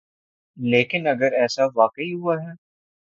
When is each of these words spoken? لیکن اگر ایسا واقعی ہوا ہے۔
لیکن 0.57 1.07
اگر 1.07 1.31
ایسا 1.33 1.63
واقعی 1.75 2.13
ہوا 2.13 2.35
ہے۔ 2.43 2.51